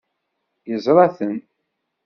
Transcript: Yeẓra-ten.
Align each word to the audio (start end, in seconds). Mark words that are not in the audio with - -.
Yeẓra-ten. 0.69 1.35